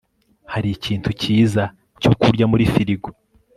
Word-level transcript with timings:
hari 0.51 0.69
ikintu 0.77 1.09
cyiza 1.21 1.63
cyo 2.01 2.11
kurya 2.21 2.45
muri 2.51 2.63
firigo 2.73 3.09